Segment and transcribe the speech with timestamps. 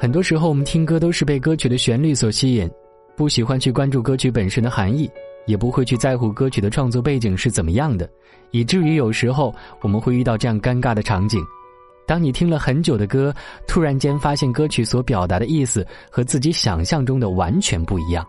[0.00, 2.70] 很多时候，我们听歌都是被歌曲的旋律所吸引，
[3.16, 5.10] 不喜欢去关注歌曲本身的含义，
[5.44, 8.08] 也不会去在乎歌曲的创作背景是怎么样的，
[8.52, 11.42] 以至于有时候我们会遇到这样尴尬的场景：
[12.06, 13.34] 当你听了很久的歌，
[13.66, 18.24] 突然间发现歌曲所表达的意思和自己想象中的完全不一样。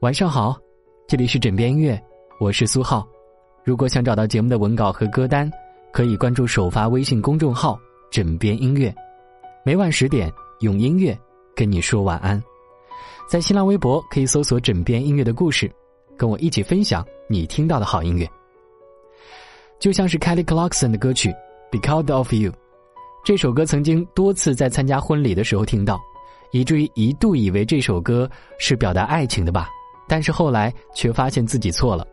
[0.00, 0.58] 晚上好，
[1.06, 1.96] 这里是枕边音乐，
[2.40, 3.06] 我是苏浩。
[3.62, 5.48] 如果想找到节目的文稿和歌单，
[5.92, 7.78] 可以关注首发微信公众号
[8.10, 8.92] “枕边音乐”。
[9.66, 11.18] 每晚十点，用音乐
[11.56, 12.40] 跟你说晚安。
[13.26, 15.72] 在新浪微博可以搜索“枕边音乐”的故事，
[16.18, 18.28] 跟我一起分享你听到的好音乐。
[19.78, 21.30] 就像是 Kelly Clarkson 的歌曲
[21.72, 22.50] 《Because of You》，
[23.24, 25.98] 这首歌曾经多次在参加婚礼的时候听到，
[26.52, 29.70] 以至于一度以为这首歌是表达爱情的吧。
[30.06, 32.06] 但是后来却发现自己错了。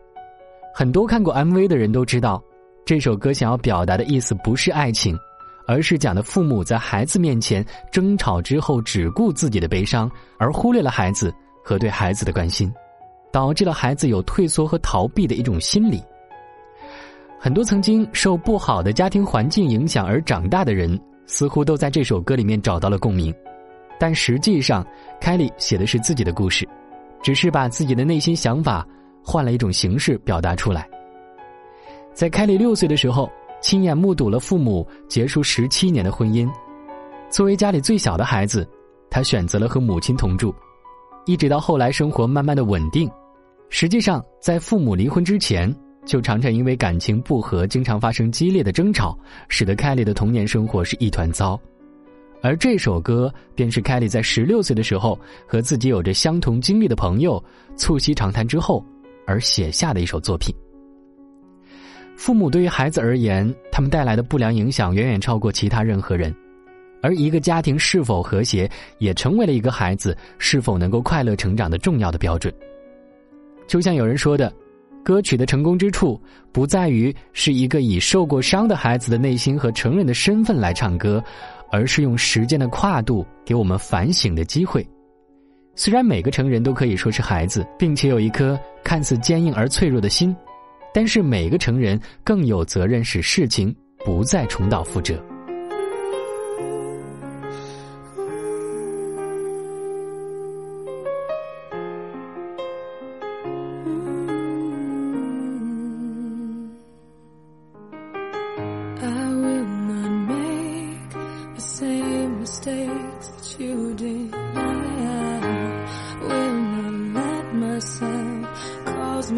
[0.74, 2.42] 很多看过 MV 的人都知道，
[2.86, 5.14] 这首歌想要表达的意思不是爱情。
[5.72, 12.70] 而是讲的父母在孩子面前争吵之后，只顾自己的悲伤，而忽略了孩子和对孩子的关心，
[13.32, 16.02] 导致了孩子有退缩和逃避的一种心理。
[17.40, 23.34] 很多曾经受不好的家庭环境影响而长大的人，似乎都在这首歌里面找到了共鸣。
[23.98, 24.86] 但实际上，
[25.20, 26.68] 凯莉写的是自己的故事，
[27.22, 28.86] 只是把自己的内心想法
[29.24, 30.86] 换了一种形式表达出来。
[32.12, 33.30] 在凯莉六岁的时候。
[33.62, 36.50] 亲眼目睹了父母结束十七年的婚姻，
[37.30, 38.68] 作为家里最小的孩子，
[39.08, 40.52] 他选择了和母亲同住，
[41.24, 43.08] 一直到后来生活慢慢的稳定。
[43.70, 45.74] 实际上，在父母离婚之前，
[46.04, 49.16] 就常常因为感情不和，经常发生激烈的争吵，
[49.48, 51.58] 使得凯莉的童年生活是一团糟。
[52.42, 57.42] 而这首歌，便是凯莉在十六岁的时候和自己有着相同经历的朋友
[57.76, 58.84] 促膝长谈之后
[59.24, 60.52] 而写下的一首作品。
[62.16, 66.32] 父母对于孩子而言，他们带来的不良影响远远超过其他任何人，
[67.02, 72.52] 而一个家庭是否和谐，也成为了一个孩子是否能够快乐成长的重要的标准。
[73.66, 74.52] 就像有人说的，
[75.02, 76.20] 歌曲的成功之处
[76.52, 81.22] 不在于是一个以受过伤的孩子的内心和成人的身份来唱歌，
[81.70, 84.86] 而是用时间的跨度给我们反省的机会。
[85.74, 90.36] 虽然每个成人都可以说是孩子，并且有一颗看似坚硬而脆弱的心。
[90.92, 95.31] 但是每个成人更有责任使事情不再重蹈覆辙。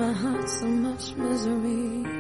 [0.04, 2.13] My heart so much misery.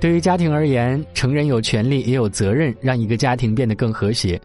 [0.00, 4.40] 对于家庭而言，成人有权利也有责任让一个家庭变得更和谐。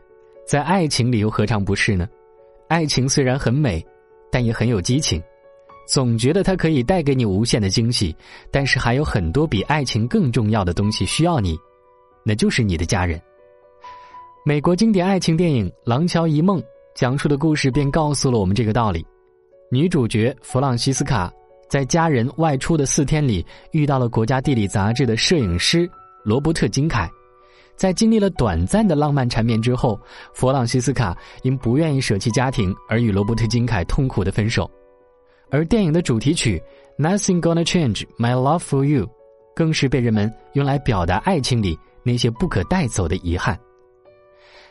[0.45, 2.07] 在爱情里又何尝不是呢？
[2.67, 3.83] 爱情虽然很美，
[4.29, 5.21] 但也很有激情。
[5.87, 8.13] 总觉得它可以带给你无限的惊喜，
[8.51, 11.57] 但是还有很多比爱情更重要的东西需要你，
[12.25, 13.21] 那就是你的家人。
[14.43, 16.59] 美国经典爱情电影《廊桥遗梦》
[16.95, 19.05] 讲述的故事便告诉了我们这个道理：
[19.71, 21.31] 女主角弗朗西斯卡。
[21.67, 25.89] 在家人外出的四天里，遇到了国家地理杂志的摄影师
[26.23, 27.09] 罗伯特金凯。
[27.75, 29.99] 在经历了短暂的浪漫缠绵之后，
[30.33, 34.69] 弗朗西斯卡因不愿意舍弃家庭而与罗伯特金凯痛苦的分手。
[35.49, 36.61] 而电影的主题曲
[37.03, 39.05] 《Nothing Gonna Change My Love for You》，
[39.53, 43.59] 更是被人们用来表达爱情里那些不可带走的遗憾。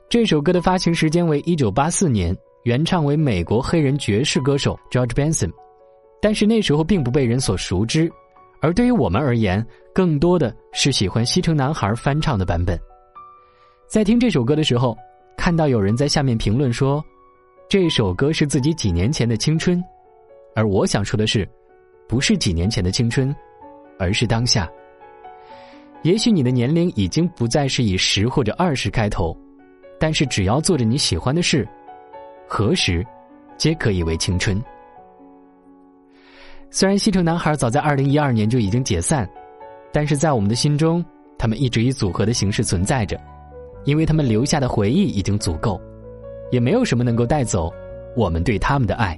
[0.09, 5.53] 这首歌的发行时间为一九八四年，原唱为美国黑人爵士歌手 George Benson。
[6.25, 8.11] 但是那时候并不被人所熟知，
[8.63, 9.63] 而对于我们而言，
[9.95, 12.81] 更多的是喜欢西城男孩翻唱的版本。
[13.87, 14.97] 在听这首歌的时候，
[15.37, 17.05] 看到有人在下面评论说，
[17.69, 19.85] 这首歌是自己几年前的青春，
[20.55, 21.47] 而我想说的是，
[22.09, 23.37] 不是几年前的青春，
[23.99, 24.67] 而是当下。
[26.05, 29.37] 也许你的年龄已经不再是以十或者二十开头，
[30.01, 31.69] 但是只要做着你喜欢的事，
[32.49, 33.05] 何时，
[33.59, 34.59] 皆可以为青春。
[36.75, 39.31] 虽然西城男孩早在二零一二年就已经解散，
[39.93, 41.05] 但是在我们的心中，
[41.39, 43.17] 他们一直以组合的形式存在着，
[43.85, 45.81] 因为他们留下的回忆已经足够，
[46.51, 47.73] 也没有什么能够带走
[48.17, 49.17] 我们对他们的爱。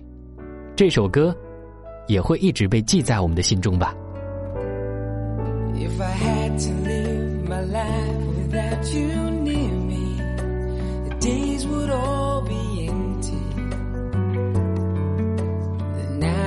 [0.76, 1.34] 这首歌
[2.08, 3.94] 也会一直被记在我们的心中吧。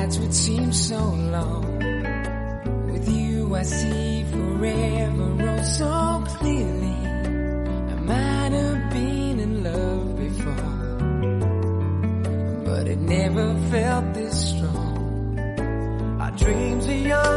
[0.09, 1.77] Nights would seem so long.
[2.91, 6.97] With you, I see forever oh so clearly.
[7.94, 10.97] I might have been in love before,
[12.65, 15.39] but it never felt this strong.
[16.19, 17.29] Our dreams are young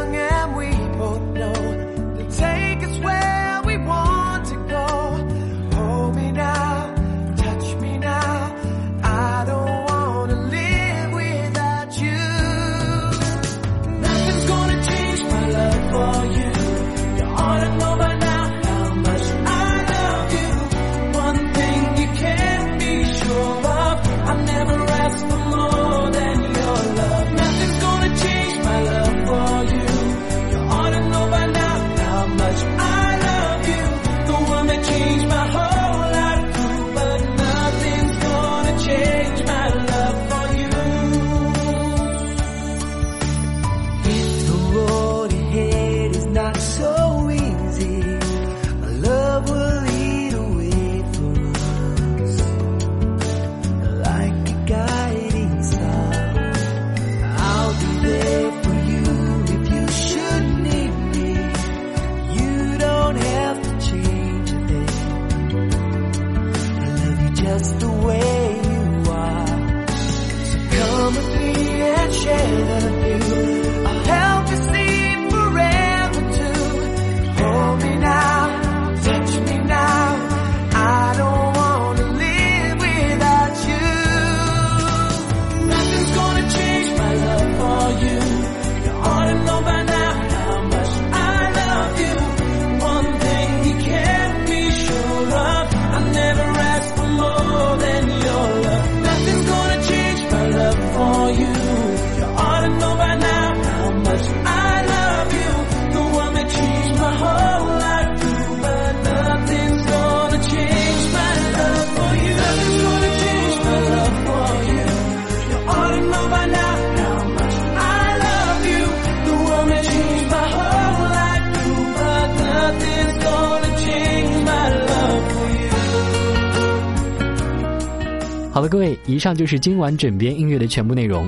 [128.53, 131.27] 好了，各位，以上就是今晚枕边音乐的全部内容。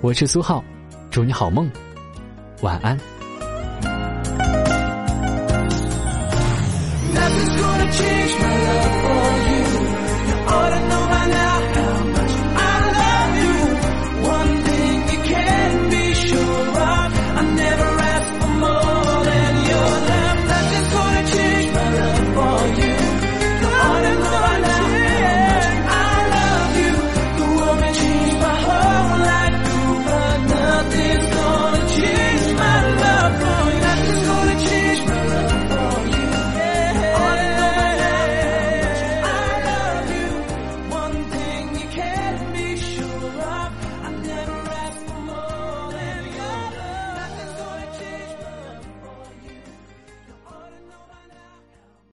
[0.00, 0.64] 我是苏浩，
[1.10, 1.70] 祝你好梦，
[2.62, 2.98] 晚安。